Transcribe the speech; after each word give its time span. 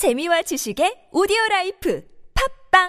재미와 0.00 0.40
지식의 0.40 1.12
오디오 1.12 1.36
라이프 1.50 2.02
팝빵 2.72 2.88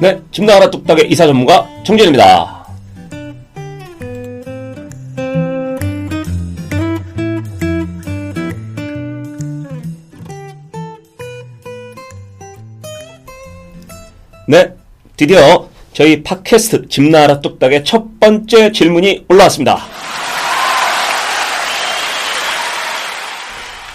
네, 0.00 0.20
집나라 0.32 0.68
뚝딱의 0.68 1.12
이사 1.12 1.28
전문가 1.28 1.68
정진입니다. 1.84 2.66
네, 14.48 14.74
드디어 15.16 15.72
저희 15.94 16.24
팟캐스트 16.24 16.88
집나라 16.88 17.40
뚝딱의 17.40 17.84
첫 17.84 18.18
번째 18.18 18.72
질문이 18.72 19.26
올라왔습니다. 19.28 19.78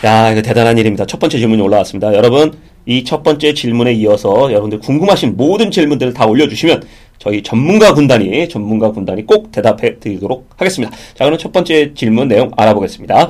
야, 0.05 0.31
이거 0.31 0.41
대단한 0.41 0.77
일입니다. 0.77 1.05
첫 1.05 1.19
번째 1.19 1.37
질문이 1.37 1.61
올라왔습니다. 1.61 2.13
여러분, 2.13 2.53
이 2.85 3.03
첫 3.03 3.21
번째 3.21 3.53
질문에 3.53 3.91
이어서 3.93 4.49
여러분들 4.49 4.79
궁금하신 4.79 5.35
모든 5.35 5.71
질문들을 5.71 6.13
다 6.13 6.25
올려주시면 6.25 6.83
저희 7.17 7.43
전문가 7.43 7.93
군단이, 7.93 8.47
전문가 8.47 8.91
군단이 8.91 9.25
꼭 9.25 9.51
대답해 9.51 9.99
드리도록 9.99 10.47
하겠습니다. 10.55 10.95
자, 11.15 11.25
그럼 11.25 11.37
첫 11.37 11.51
번째 11.51 11.93
질문 11.93 12.29
내용 12.29 12.49
알아보겠습니다. 12.55 13.29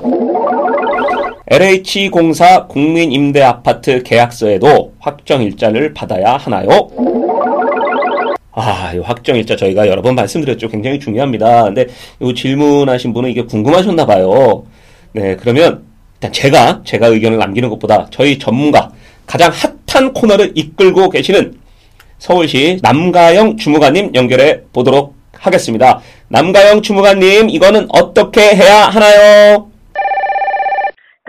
LH공사 1.48 2.68
국민임대아파트 2.68 4.04
계약서에도 4.04 4.94
확정 5.00 5.42
일자를 5.42 5.96
받아야 5.96 6.38
하나요? 6.38 6.70
아, 8.60 8.94
이 8.94 9.00
확정일자 9.00 9.56
저희가 9.56 9.88
여러 9.88 10.02
번 10.02 10.16
말씀드렸죠. 10.16 10.68
굉장히 10.70 11.00
중요합니다. 11.00 11.64
근데 11.64 11.88
이 12.20 12.34
질문하신 12.34 13.14
분은 13.14 13.30
이게 13.30 13.44
궁금하셨나 13.44 14.06
봐요. 14.06 14.66
네, 15.14 15.36
그러면 15.36 15.84
일단 16.16 16.34
제가 16.34 16.82
제가 16.84 17.08
의견을 17.08 17.38
남기는 17.38 17.70
것보다 17.70 18.08
저희 18.12 18.38
전문가 18.38 18.92
가장 19.26 19.52
핫한 19.88 20.14
코너를 20.14 20.52
이끌고 20.56 21.10
계시는 21.10 21.58
서울시 22.18 22.80
남가영 22.82 23.58
주무관님 23.58 24.12
연결해 24.14 24.62
보도록 24.74 25.16
하겠습니다. 25.32 26.02
남가영 26.28 26.82
주무관님, 26.82 27.50
이거는 27.50 27.88
어떻게 27.90 28.42
해야 28.42 28.84
하나요? 28.88 29.69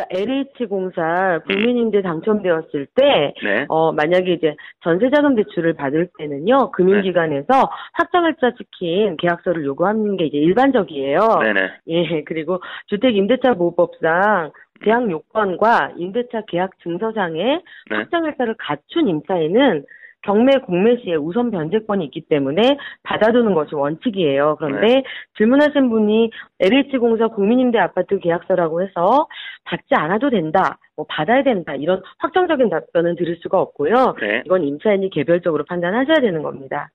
그러니까 0.00 0.06
LH공사 0.10 1.40
국민임대 1.46 2.02
당첨되었을 2.02 2.86
때, 2.94 3.34
네. 3.42 3.66
어, 3.68 3.92
만약에 3.92 4.32
이제 4.32 4.54
전세자금 4.82 5.36
대출을 5.36 5.74
받을 5.74 6.08
때는요, 6.18 6.70
금융기관에서 6.72 7.70
확정일자 7.92 8.52
찍힌 8.56 9.16
계약서를 9.16 9.64
요구하는 9.64 10.16
게 10.16 10.26
이제 10.26 10.38
일반적이에요. 10.38 11.20
네네. 11.42 11.60
예, 11.88 12.24
그리고 12.24 12.60
주택임대차 12.86 13.54
보호법상 13.54 14.52
계약 14.82 15.10
요건과 15.10 15.92
임대차 15.96 16.42
계약 16.48 16.70
증서상에 16.82 17.60
네. 17.90 17.96
확정일자를 17.96 18.54
갖춘 18.58 19.08
임차인은 19.08 19.84
경매 20.22 20.52
공매 20.66 20.96
시에 20.98 21.14
우선 21.14 21.50
변제권이 21.50 22.04
있기 22.06 22.22
때문에 22.28 22.76
받아두는 23.02 23.54
것이 23.54 23.74
원칙이에요. 23.74 24.56
그런데 24.58 25.02
질문하신 25.38 25.88
분이 25.88 26.30
LH공사 26.60 27.28
국민임대 27.28 27.78
아파트 27.78 28.18
계약서라고 28.18 28.82
해서 28.82 29.28
받지 29.64 29.94
않아도 29.94 30.30
된다, 30.30 30.78
뭐 30.96 31.06
받아야 31.08 31.42
된다 31.42 31.74
이런 31.74 32.02
확정적인 32.18 32.70
답변은 32.70 33.16
드릴 33.16 33.36
수가 33.42 33.60
없고요. 33.60 34.16
네. 34.20 34.42
이건 34.44 34.64
임차인이 34.64 35.10
개별적으로 35.10 35.64
판단하셔야 35.64 36.20
되는 36.20 36.42
겁니다. 36.42 36.90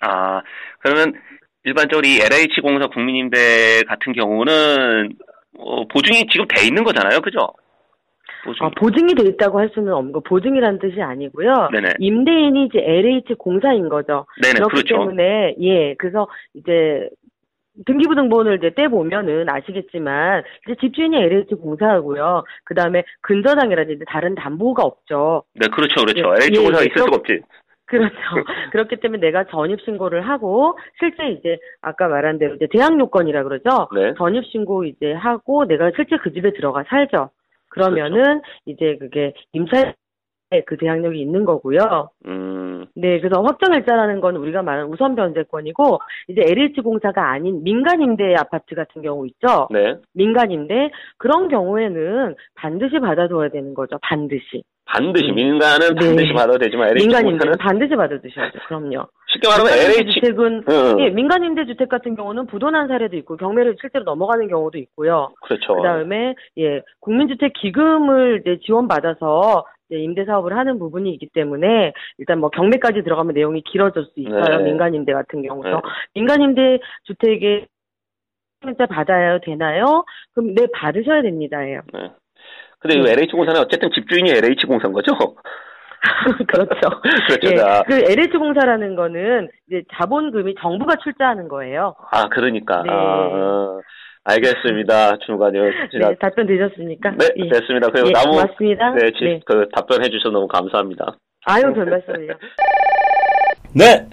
아, 0.00 0.42
그러면 0.80 1.14
일반적으로 1.64 2.06
이 2.06 2.20
LH공사 2.20 2.88
국민임대 2.88 3.82
같은 3.88 4.12
경우는 4.12 5.10
어, 5.58 5.86
보증이 5.88 6.26
지금 6.30 6.46
돼 6.46 6.66
있는 6.66 6.84
거잖아요. 6.84 7.20
그죠? 7.20 7.52
보증. 8.44 8.66
아, 8.66 8.70
보증이 8.70 9.14
돼 9.14 9.24
있다고 9.28 9.58
할 9.58 9.70
수는 9.74 9.92
없는 9.92 10.12
거 10.12 10.20
보증이라는 10.20 10.78
뜻이 10.78 11.02
아니고요. 11.02 11.70
네네. 11.72 11.94
임대인이 11.98 12.66
이제 12.66 12.78
LH 12.78 13.34
공사인 13.34 13.88
거죠. 13.88 14.26
네네, 14.42 14.54
그렇기 14.54 14.74
그렇죠. 14.74 14.94
때문에 14.94 15.56
예, 15.60 15.94
그래서 15.94 16.28
이제 16.54 17.08
등기부등본을 17.86 18.56
이제 18.58 18.70
떼 18.74 18.88
보면은 18.88 19.48
아시겠지만 19.48 20.42
이제 20.66 20.74
집주인이 20.80 21.16
LH 21.16 21.54
공사하고요. 21.56 22.44
그 22.64 22.74
다음에 22.74 23.04
근저당이라든지 23.22 24.04
다른 24.08 24.34
담보가 24.34 24.82
없죠. 24.84 25.44
네, 25.54 25.68
그렇죠. 25.68 26.04
그렇죠. 26.04 26.20
예, 26.40 26.46
LH공사가 26.46 26.80
예, 26.82 26.86
있을 26.86 26.94
그렇- 26.94 27.04
수가 27.04 27.16
없지. 27.16 27.40
그렇죠. 27.86 28.14
그렇기 28.72 28.96
때문에 28.96 29.20
내가 29.20 29.44
전입 29.44 29.80
신고를 29.80 30.28
하고 30.28 30.78
실제 30.98 31.28
이제 31.28 31.56
아까 31.80 32.06
말한 32.08 32.38
대로 32.38 32.54
이제 32.56 32.66
대항 32.70 33.00
요건이라 33.00 33.44
그러죠. 33.44 33.88
네. 33.94 34.12
전입 34.18 34.44
신고 34.46 34.84
이제 34.84 35.12
하고 35.12 35.64
내가 35.66 35.90
실제 35.96 36.18
그 36.18 36.32
집에 36.32 36.52
들어가 36.52 36.84
살죠. 36.88 37.30
그러면은 37.70 38.22
그렇죠. 38.22 38.42
이제 38.66 38.96
그게 38.98 39.32
임차에 39.52 39.94
그 40.66 40.76
대항력이 40.78 41.20
있는 41.20 41.44
거고요. 41.44 42.10
음, 42.26 42.86
네, 42.94 43.20
그래서 43.20 43.42
확정일자라는 43.42 44.20
건 44.20 44.36
우리가 44.36 44.62
말하는 44.62 44.90
우선 44.90 45.14
변제권이고 45.14 46.00
이제 46.28 46.42
LH 46.42 46.80
공사가 46.80 47.30
아닌 47.30 47.62
민간 47.62 48.00
임대 48.00 48.34
아파트 48.34 48.74
같은 48.74 49.02
경우 49.02 49.26
있죠. 49.26 49.68
네. 49.70 49.96
민간 50.14 50.50
임대 50.50 50.90
그런 51.18 51.48
경우에는 51.48 52.34
반드시 52.54 52.98
받아둬야 52.98 53.50
되는 53.50 53.74
거죠. 53.74 53.98
반드시. 54.00 54.62
반드시 54.86 55.28
음. 55.28 55.34
민간은 55.34 55.94
네. 55.96 56.06
반드시 56.06 56.32
받아도 56.32 56.58
되지만 56.58 56.94
민간 56.94 57.20
LH공사는 57.26 57.32
임대는 57.32 57.52
반드시 57.58 57.94
받아두셔야죠. 57.94 58.58
그럼요. 58.68 59.06
쉽게 59.26 59.46
말하면 59.46 59.70
민간 59.70 59.90
LH 59.90 60.14
주택은 60.14 60.64
응, 60.66 61.00
예, 61.00 61.10
민간 61.10 61.44
임대 61.44 61.66
주택 61.66 61.90
같은 61.90 62.16
경우는 62.16 62.46
부도난 62.46 62.88
사례도 62.88 63.14
있고 63.18 63.36
경매를 63.36 63.76
실제로 63.78 64.04
넘어가는 64.04 64.48
경우도 64.48 64.78
있고요. 64.78 65.28
그렇죠. 65.42 65.74
그다음에 65.74 66.34
예, 66.56 66.80
국민주택 67.00 67.52
기금을 67.52 68.40
이제 68.40 68.58
지원받아서 68.64 69.66
임대 69.90 70.24
사업을 70.24 70.56
하는 70.56 70.78
부분이 70.78 71.10
있기 71.14 71.28
때문에 71.32 71.92
일단 72.18 72.40
뭐 72.40 72.50
경매까지 72.50 73.02
들어가면 73.02 73.34
내용이 73.34 73.62
길어질 73.62 74.04
수 74.04 74.20
있어요. 74.20 74.58
네. 74.58 74.64
민간 74.64 74.94
임대 74.94 75.12
같은 75.12 75.42
경우도 75.42 75.68
네. 75.68 75.76
민간 76.14 76.42
임대 76.42 76.78
주택에 77.04 77.66
진짜 78.62 78.86
받아야 78.86 79.38
되나요? 79.38 80.04
그럼 80.34 80.54
네 80.54 80.66
받으셔야 80.72 81.22
됩니다예요. 81.22 81.80
네. 81.92 82.10
근데 82.80 82.98
이 82.98 83.02
네. 83.02 83.12
LH공사는 83.12 83.60
어쨌든 83.60 83.90
집주인이 83.92 84.30
LH공사인 84.30 84.92
거죠? 84.92 85.12
그렇죠. 86.46 87.00
그렇죠. 87.26 87.50
예, 87.50 87.56
자, 87.56 87.82
그 87.86 87.94
LH 87.94 88.38
공사라는 88.38 88.94
거는 88.94 89.48
이제 89.66 89.82
자본금이 89.94 90.54
정부가 90.60 90.96
출자하는 91.02 91.48
거예요. 91.48 91.94
아, 92.12 92.28
그러니까. 92.28 92.82
네. 92.82 92.90
아, 92.92 93.80
알겠습니다. 94.38 95.16
주무관님. 95.24 95.62
네, 95.62 96.14
답변 96.20 96.46
되셨습니까? 96.46 97.10
네, 97.18 97.26
예. 97.38 97.48
됐습니다. 97.48 97.88
그리고 97.90 98.08
예, 98.08 98.12
나무, 98.12 98.32
고맙습니다. 98.32 98.90
네, 98.94 99.10
지- 99.12 99.24
네. 99.24 99.40
그 99.46 99.66
답변해 99.74 100.08
주셔서 100.10 100.30
너무 100.30 100.46
감사합니다. 100.46 101.16
아유, 101.46 101.62
별 101.74 101.86
말씀을요. 101.86 102.34
네. 103.72 104.06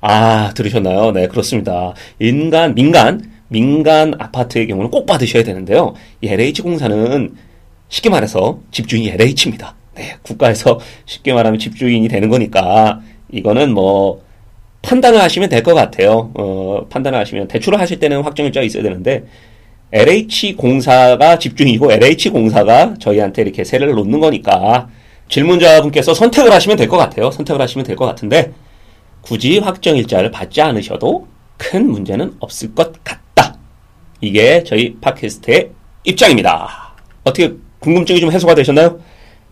아, 0.00 0.50
들으셨나요? 0.56 1.12
네, 1.12 1.26
그렇습니다. 1.28 1.92
인간, 2.18 2.74
민간, 2.74 3.20
민간 3.48 4.14
아파트의 4.18 4.66
경우는 4.68 4.90
꼭 4.90 5.04
받으셔야 5.06 5.42
되는데요. 5.42 5.94
이 6.22 6.28
LH공사는 6.28 7.34
쉽게 7.88 8.08
말해서 8.10 8.60
집주인이 8.70 9.10
LH입니다. 9.10 9.74
네, 9.96 10.14
국가에서 10.22 10.78
쉽게 11.04 11.32
말하면 11.34 11.58
집주인이 11.58 12.06
되는 12.08 12.28
거니까 12.28 13.00
이거는 13.32 13.72
뭐 13.74 14.22
판단을 14.82 15.20
하시면 15.20 15.48
될 15.48 15.62
것 15.62 15.74
같아요. 15.74 16.30
어, 16.38 16.86
판단을 16.88 17.18
하시면 17.18 17.48
대출을 17.48 17.80
하실 17.80 17.98
때는 17.98 18.22
확정일자가 18.22 18.64
있어야 18.64 18.82
되는데 18.84 19.24
LH공사가 19.92 21.38
집주인이고 21.38 21.92
LH공사가 21.92 22.94
저희한테 23.00 23.42
이렇게 23.42 23.64
세를 23.64 23.92
놓는 23.92 24.20
거니까 24.20 24.88
질문자분께서 25.28 26.14
선택을 26.14 26.52
하시면 26.52 26.76
될 26.76 26.88
것 26.88 26.96
같아요. 26.96 27.30
선택을 27.30 27.60
하시면 27.60 27.84
될 27.86 27.96
것 27.96 28.06
같은데 28.06 28.52
굳이 29.22 29.58
확정 29.58 29.96
일자를 29.96 30.30
받지 30.30 30.60
않으셔도 30.60 31.26
큰 31.56 31.90
문제는 31.90 32.34
없을 32.40 32.74
것 32.74 32.92
같다. 33.04 33.56
이게 34.20 34.62
저희 34.64 34.96
팟캐스트의 35.00 35.70
입장입니다. 36.04 36.94
어떻게 37.24 37.52
궁금증이 37.80 38.20
좀 38.20 38.32
해소가 38.32 38.54
되셨나요? 38.54 39.00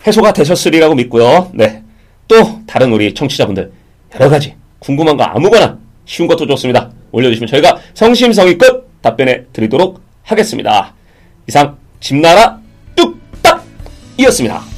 해소가 0.06 0.32
되셨으리라고 0.32 0.94
믿고요. 0.94 1.50
네. 1.54 1.82
또 2.28 2.60
다른 2.66 2.92
우리 2.92 3.12
청취자분들 3.14 3.70
여러 4.14 4.28
가지 4.28 4.54
궁금한 4.78 5.16
거 5.16 5.24
아무거나 5.24 5.78
쉬운 6.04 6.26
것도 6.28 6.46
좋습니다. 6.46 6.90
올려주시면 7.12 7.48
저희가 7.48 7.78
성심성의껏 7.94 8.84
답변해 9.02 9.44
드리도록 9.52 10.00
하겠습니다. 10.26 10.92
이상 11.46 11.78
집나라 12.00 12.60
뚝딱이었습니다. 12.96 14.75